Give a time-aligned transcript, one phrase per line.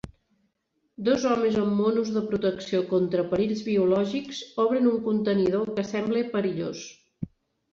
[1.09, 6.83] Dos homes amb monos de protecció contra perills biològics obren un contenidor que sembla perillós.